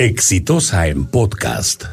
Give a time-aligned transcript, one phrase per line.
[0.00, 1.84] Exitosa en podcast.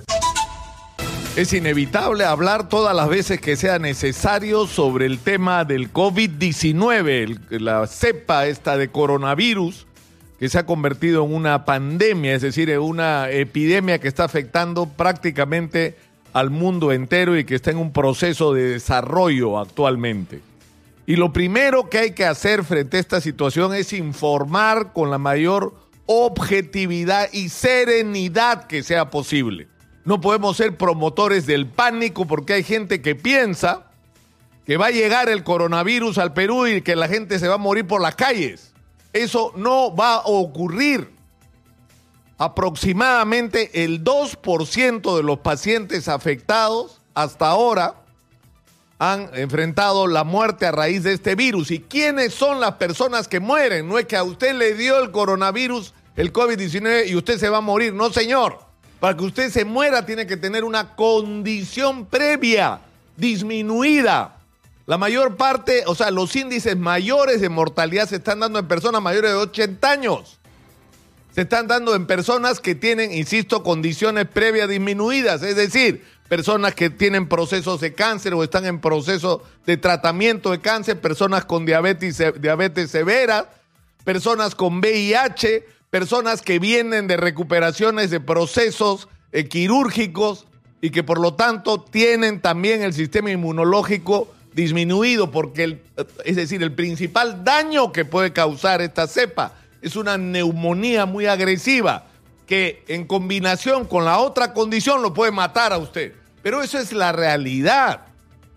[1.36, 7.86] Es inevitable hablar todas las veces que sea necesario sobre el tema del COVID-19, la
[7.86, 9.88] cepa esta de coronavirus
[10.40, 14.86] que se ha convertido en una pandemia, es decir, en una epidemia que está afectando
[14.88, 15.98] prácticamente
[16.32, 20.40] al mundo entero y que está en un proceso de desarrollo actualmente.
[21.06, 25.18] Y lo primero que hay que hacer frente a esta situación es informar con la
[25.18, 29.68] mayor objetividad y serenidad que sea posible.
[30.06, 33.92] No podemos ser promotores del pánico porque hay gente que piensa
[34.66, 37.60] que va a llegar el coronavirus al Perú y que la gente se va a
[37.60, 38.74] morir por las calles.
[39.14, 41.12] Eso no va a ocurrir.
[42.38, 47.96] Aproximadamente el 2% de los pacientes afectados hasta ahora
[49.00, 51.72] han enfrentado la muerte a raíz de este virus.
[51.72, 53.88] ¿Y quiénes son las personas que mueren?
[53.88, 57.58] No es que a usted le dio el coronavirus, el COVID-19 y usted se va
[57.58, 57.94] a morir.
[57.94, 58.60] No, señor.
[59.00, 62.82] Para que usted se muera tiene que tener una condición previa
[63.16, 64.38] disminuida.
[64.88, 69.02] La mayor parte, o sea, los índices mayores de mortalidad se están dando en personas
[69.02, 70.40] mayores de 80 años.
[71.36, 76.90] Se están dando en personas que tienen, insisto, condiciones previas disminuidas, es decir, personas que
[76.90, 82.22] tienen procesos de cáncer o están en proceso de tratamiento de cáncer, personas con diabetes,
[82.40, 83.50] diabetes severa,
[84.04, 90.48] personas con VIH, personas que vienen de recuperaciones de procesos eh, quirúrgicos
[90.82, 95.84] y que por lo tanto tienen también el sistema inmunológico disminuido, porque
[96.26, 102.08] es decir, el principal daño que puede causar esta cepa es una neumonía muy agresiva
[102.48, 106.14] que en combinación con la otra condición lo puede matar a usted.
[106.42, 108.06] Pero eso es la realidad.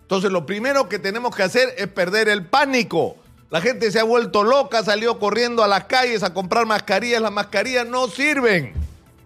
[0.03, 3.17] Entonces lo primero que tenemos que hacer es perder el pánico.
[3.49, 7.21] La gente se ha vuelto loca, salió corriendo a las calles a comprar mascarillas.
[7.21, 8.73] Las mascarillas no sirven.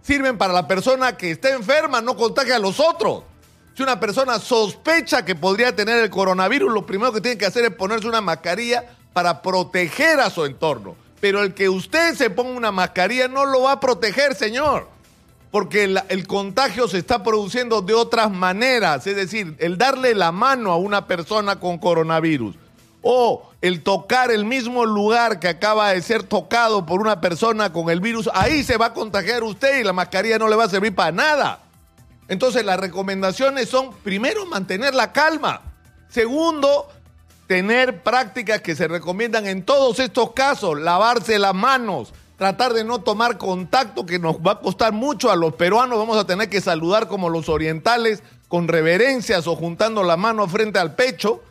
[0.02, 3.24] Sirven para la persona que está enferma, no contagia a los otros.
[3.76, 7.66] Si una persona sospecha que podría tener el coronavirus, lo primero que tiene que hacer
[7.66, 10.96] es ponerse una mascarilla para proteger a su entorno.
[11.26, 14.88] Pero el que usted se ponga una mascarilla no lo va a proteger, señor.
[15.50, 19.08] Porque el, contagio se está produciendo de otras maneras.
[19.08, 22.56] Es decir, el darle la mano a una persona con coronavirus
[23.02, 27.90] o el tocar el mismo lugar que acaba de ser tocado por una persona con
[27.90, 30.70] el virus, ahí se va a contagiar usted y la mascarilla no le va a
[30.70, 31.60] servir para nada.
[32.28, 35.64] Entonces las recomendaciones son, primero, mantener la calma.
[36.08, 36.88] Segundo,
[37.48, 43.00] tener prácticas que se recomiendan en todos estos casos, lavarse las manos, tratar de no
[43.00, 46.62] tomar contacto que nos va a costar mucho a los peruanos, vamos a tener que
[46.62, 51.42] saludar como los orientales con reverencias o juntando la mano frente al pecho,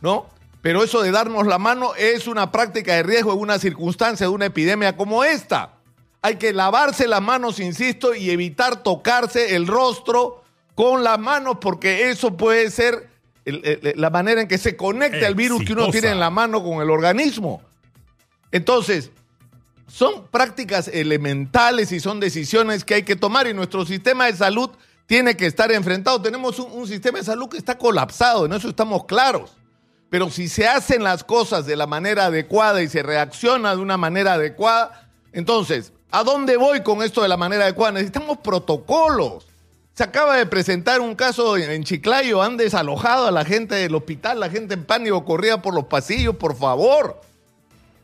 [0.00, 0.26] ¿no?
[0.62, 4.32] Pero eso de darnos la mano es una práctica de riesgo en una circunstancia de
[4.32, 5.74] una epidemia como esta.
[6.22, 10.42] Hay que lavarse las manos, insisto, y evitar tocarse el rostro
[10.74, 13.10] con las manos porque eso puede ser
[13.44, 16.80] la manera en que se conecta el virus que uno tiene en la mano con
[16.80, 17.62] el organismo.
[18.50, 19.10] Entonces,
[19.86, 24.70] son prácticas elementales y son decisiones que hay que tomar y nuestro sistema de salud
[25.06, 26.22] tiene que estar enfrentado.
[26.22, 29.52] Tenemos un, un sistema de salud que está colapsado, en eso estamos claros.
[30.08, 33.96] Pero si se hacen las cosas de la manera adecuada y se reacciona de una
[33.96, 37.92] manera adecuada, entonces, ¿a dónde voy con esto de la manera adecuada?
[37.92, 39.46] Necesitamos protocolos.
[39.94, 44.40] Se acaba de presentar un caso en Chiclayo, han desalojado a la gente del hospital,
[44.40, 47.20] la gente en pánico corría por los pasillos, por favor.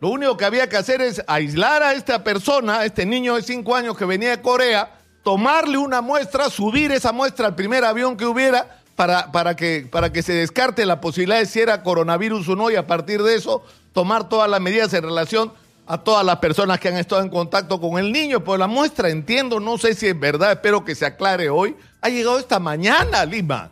[0.00, 3.43] Lo único que había que hacer es aislar a esta persona, a este niño de
[3.43, 8.17] 5 años que venía de Corea, tomarle una muestra, subir esa muestra al primer avión
[8.17, 12.50] que hubiera para, para, que, para que se descarte la posibilidad de si era coronavirus
[12.50, 15.53] o no y a partir de eso tomar todas las medidas en relación
[15.91, 18.45] a todas las personas que han estado en contacto con el niño.
[18.45, 22.09] Pues la muestra, entiendo, no sé si es verdad, espero que se aclare hoy, ha
[22.09, 23.71] llegado esta mañana Lima.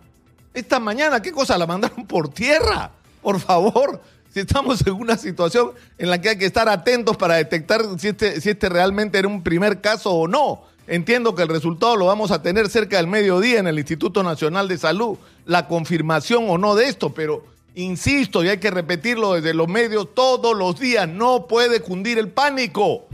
[0.53, 1.57] Esta mañana, ¿qué cosa?
[1.57, 2.91] La mandaron por tierra.
[3.23, 4.03] Por favor,
[4.35, 8.09] si estamos en una situación en la que hay que estar atentos para detectar si
[8.09, 10.65] este, si este realmente era un primer caso o no.
[10.89, 14.67] Entiendo que el resultado lo vamos a tener cerca del mediodía en el Instituto Nacional
[14.67, 17.45] de Salud, la confirmación o no de esto, pero
[17.79, 22.29] insisto, y hay que repetirlo desde los medios todos los días, no puede cundir el
[22.29, 23.07] pánico.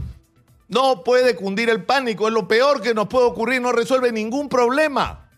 [0.67, 4.49] No puede cundir el pánico, es lo peor que nos puede ocurrir, no resuelve ningún
[4.49, 5.29] problema.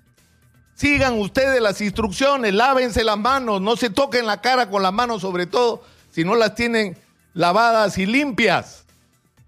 [0.73, 5.21] Sigan ustedes las instrucciones, lávense las manos, no se toquen la cara con las manos
[5.21, 6.97] sobre todo si no las tienen
[7.33, 8.85] lavadas y limpias.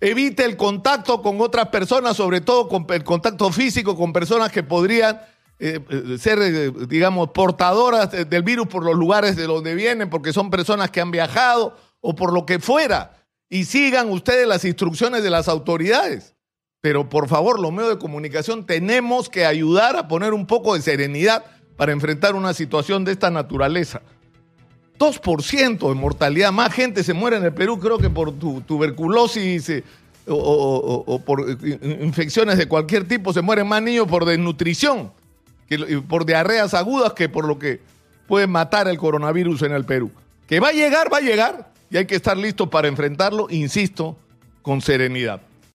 [0.02, 4.64] Evite el contacto con otras personas, sobre todo con el contacto físico con personas que
[4.64, 5.22] podrían
[5.60, 10.32] eh, eh, ser, eh, digamos, portadoras del virus por los lugares de donde vienen, porque
[10.32, 13.26] son personas que han viajado o por lo que fuera.
[13.50, 16.36] Y sigan ustedes las instrucciones de las autoridades.
[16.82, 20.82] Pero por favor, los medios de comunicación tenemos que ayudar a poner un poco de
[20.82, 21.44] serenidad
[21.76, 24.02] para enfrentar una situación de esta naturaleza.
[24.98, 29.84] 2% de mortalidad, más gente se muere en el Perú, creo que por tuberculosis eh,
[30.28, 35.12] o, por infecciones de cualquier tipo, se mueren más niños por desnutrición,
[36.07, 37.81] por diarreas agudas que por lo que
[38.27, 40.12] puede matar el coronavirus en el Perú.
[40.48, 44.18] Que va a llegar, va a llegar, y hay que estar listos para enfrentarlo, insisto,
[44.62, 45.42] con serenidad.